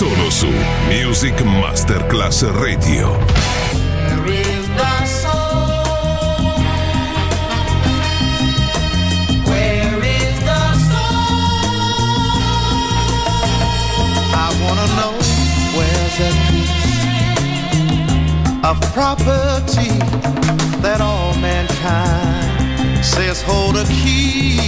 [0.00, 0.48] Solo su
[0.88, 3.18] Music Masterclass Radio.
[3.76, 5.44] Where is the store?
[14.32, 15.12] I wanna know
[15.76, 16.80] where's that piece
[18.64, 19.92] of property
[20.80, 24.58] that all mankind says hold a key.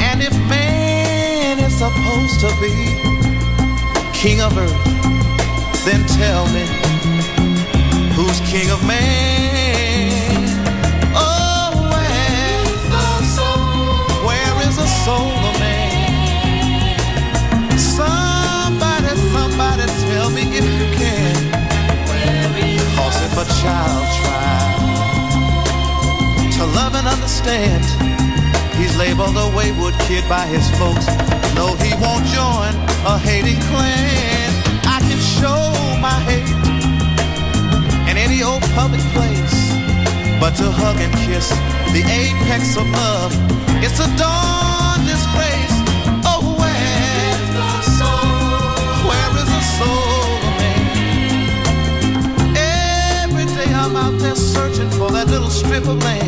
[0.00, 3.11] And if man is supposed to be
[4.22, 4.84] king of earth,
[5.84, 6.64] then tell me
[8.14, 10.46] who's king of man?
[11.12, 12.64] Oh, where,
[14.24, 16.96] where is soul of man?
[17.76, 21.34] Somebody, somebody tell me if you can.
[22.94, 24.82] Cause if a child tries
[26.58, 28.11] to love and understand,
[28.82, 31.06] he's labeled a wayward kid by his folks.
[31.54, 32.74] No, he won't join
[33.06, 34.50] a hating clan.
[34.96, 35.62] I can show
[36.06, 36.50] my hate
[38.10, 39.56] in any old public place.
[40.40, 41.48] But to hug and kiss
[41.94, 43.32] the apex of love,
[43.84, 45.76] it's a dawn disgrace.
[46.26, 47.32] Oh, where
[49.08, 50.82] where is the soul of man?
[53.22, 56.21] Every day I'm out there searching for that little strip of land.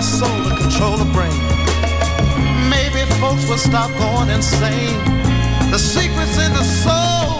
[0.00, 1.40] A soul to control the brain,
[2.70, 4.96] maybe folks would stop going insane.
[5.70, 7.39] The secrets in the soul,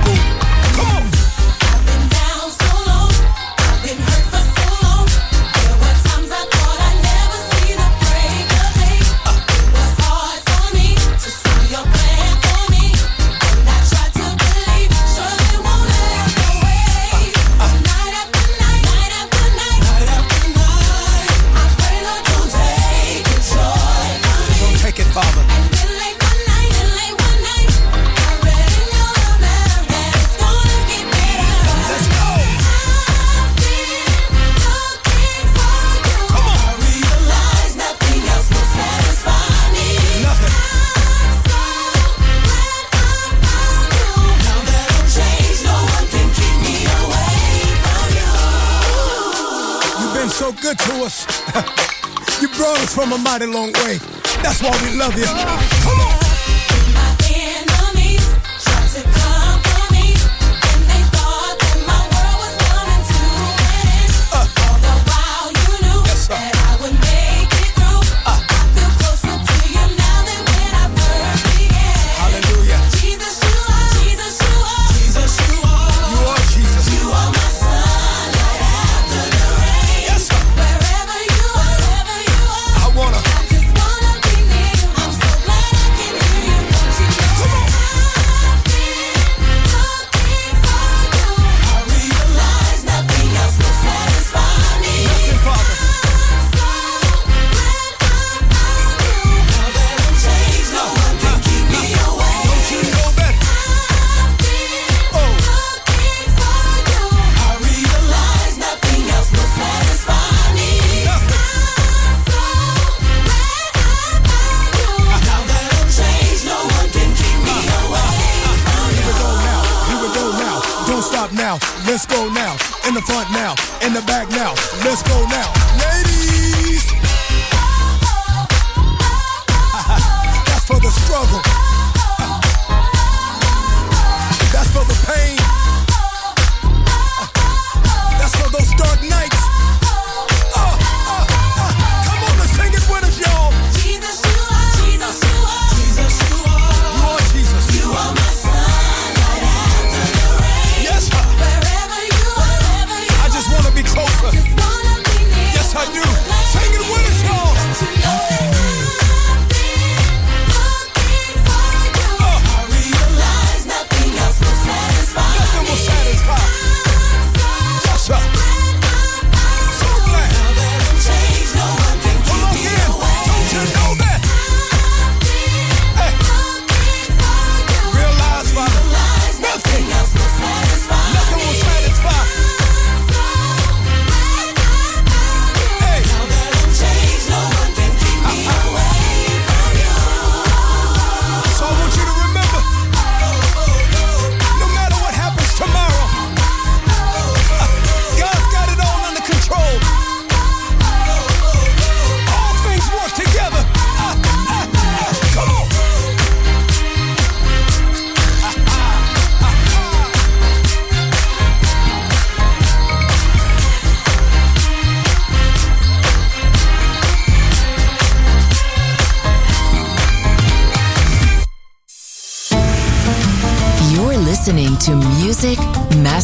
[52.93, 53.97] from a mighty long way.
[54.43, 55.25] That's why we love you.
[55.25, 56.30] Come on.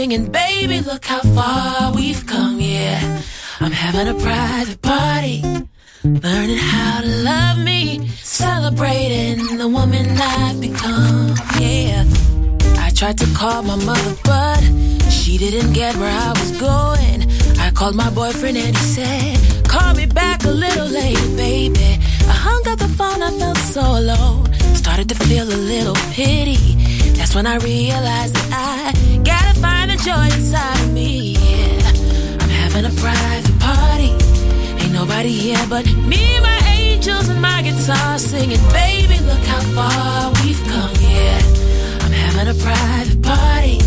[0.00, 0.26] Singing.
[0.32, 3.20] Baby, look how far we've come, yeah.
[3.60, 5.36] I'm having a private party.
[6.26, 8.08] Learning how to love me.
[8.44, 10.06] Celebrating the woman
[10.38, 11.34] I've become,
[11.64, 12.04] yeah.
[12.86, 14.62] I tried to call my mother, but
[15.16, 17.20] she didn't get where I was going.
[17.64, 19.36] I called my boyfriend and he said,
[19.74, 21.90] Call me back a little later, baby.
[22.32, 24.40] I hung up the phone, I felt so alone.
[24.82, 26.60] Started to feel a little pity.
[27.18, 29.49] That's when I realized that I gotta
[30.04, 31.36] joy inside of me.
[31.36, 32.38] Yeah.
[32.40, 34.12] I'm having a private party.
[34.80, 38.62] Ain't nobody here but me, my angels, and my guitar singing.
[38.72, 41.40] Baby, look how far we've come, yeah.
[42.00, 43.78] I'm having a private party.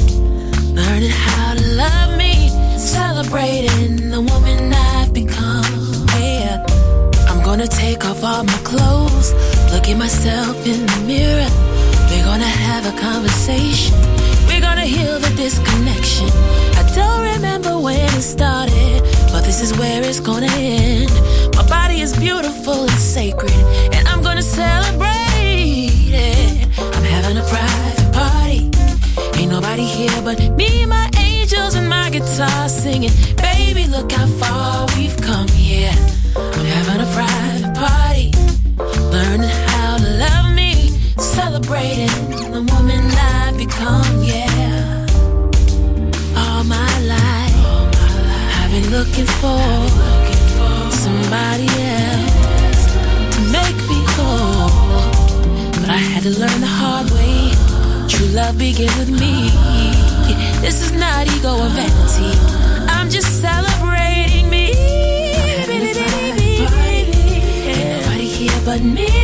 [0.78, 2.50] Learning how to love me.
[2.78, 6.64] Celebrating the woman I've become, yeah.
[7.30, 9.34] I'm gonna take off all my clothes.
[9.72, 11.50] Look at myself in the mirror.
[12.10, 14.33] We're gonna have a conversation.
[14.64, 16.30] Gonna heal the disconnection.
[16.80, 21.12] I don't remember when it started, but this is where it's gonna end.
[21.58, 23.60] My body is beautiful and sacred,
[23.96, 26.68] and I'm gonna celebrate it.
[26.96, 28.62] I'm having a private party.
[29.38, 33.12] Ain't nobody here but me, my angels, and my guitar singing.
[33.36, 34.63] Baby, look how far
[49.14, 49.62] looking for
[50.92, 52.86] somebody else
[53.36, 54.70] to make me whole.
[55.82, 57.52] But I had to learn the hard way.
[58.08, 59.52] True love begins with me.
[60.62, 62.32] This is not ego or vanity.
[62.90, 64.72] I'm just celebrating me.
[67.70, 69.23] Ain't nobody here but me,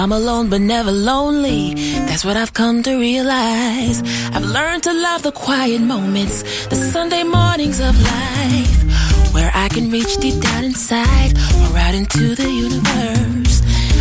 [0.00, 1.74] I'm alone but never lonely.
[2.06, 4.00] That's what I've come to realize.
[4.32, 9.90] I've learned to love the quiet moments, the Sunday mornings of life, where I can
[9.90, 13.60] reach deep down inside or out into the universe.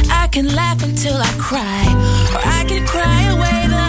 [0.09, 1.83] I can laugh until I cry,
[2.33, 3.88] or I can cry away the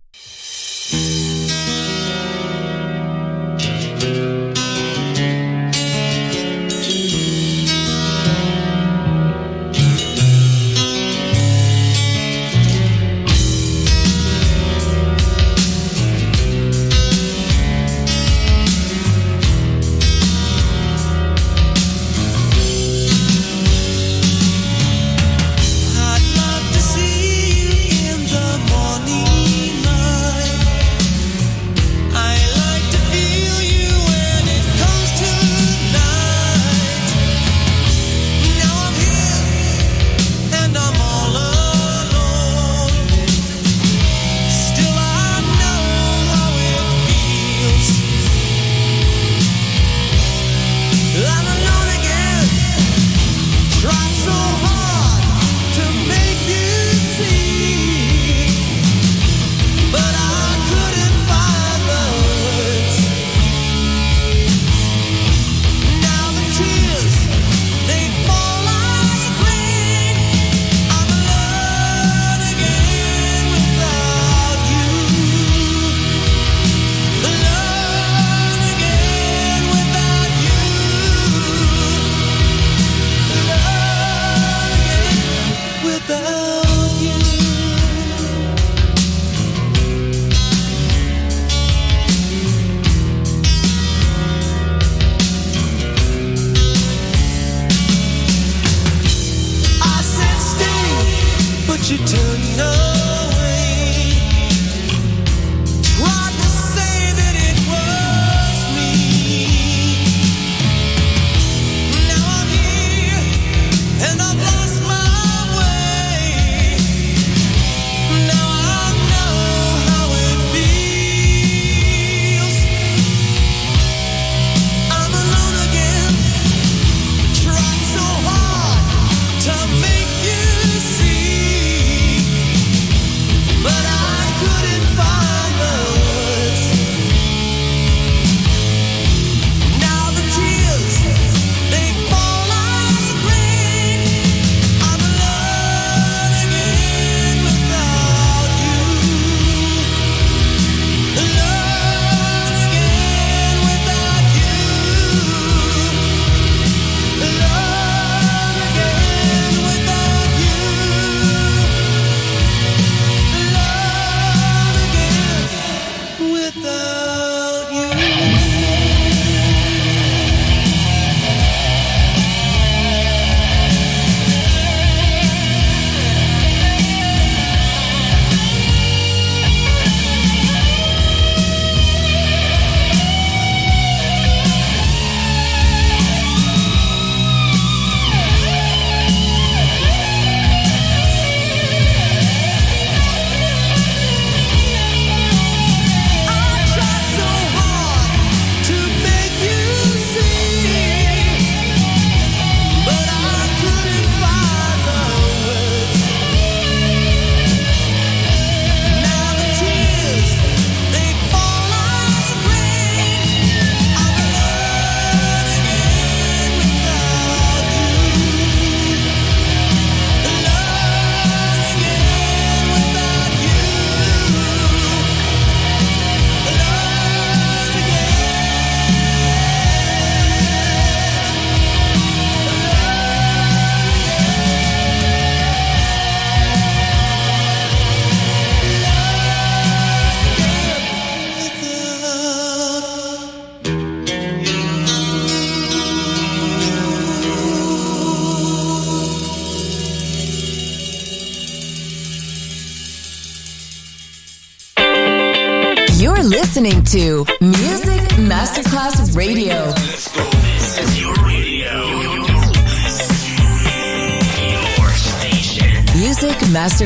[0.91, 1.60] Música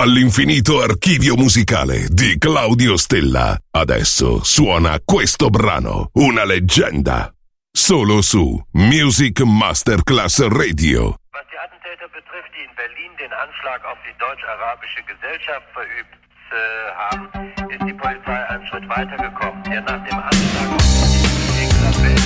[0.00, 3.54] dall'infinito archivio musicale di Claudio Stella.
[3.70, 7.30] Adesso suona questo brano, una leggenda.
[7.70, 11.16] Solo su Music Masterclass Radio.
[11.32, 16.16] Was die Attentäter betrifft, die in Berlin den Anschlag auf die deutsch-arabische Gesellschaft verübt
[16.48, 17.28] äh, haben,
[17.68, 19.62] ist die Polizei einen Schritt weitergekommen.
[19.64, 22.19] Denn nach dem Anschlag auf die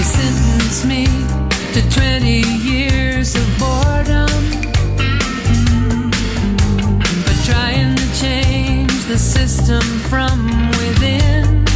[0.00, 1.04] They sentenced me
[1.74, 4.32] to 20 years of boredom
[7.26, 11.66] But trying to change the system from within.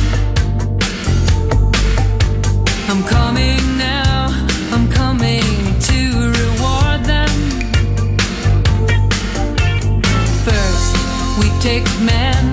[2.89, 4.29] I'm coming now,
[4.73, 5.45] I'm coming
[5.91, 5.99] to
[6.41, 7.29] reward them.
[10.47, 10.97] First,
[11.39, 12.44] we take man.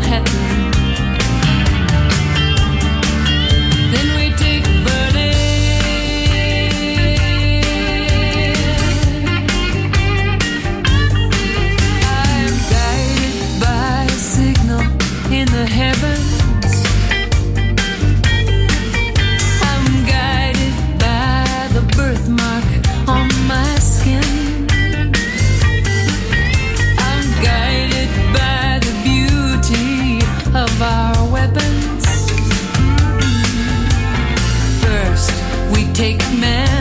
[36.01, 36.80] take a